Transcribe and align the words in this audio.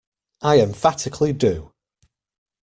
I 0.41 0.59
emphatically 0.61 1.31
do. 1.31 1.73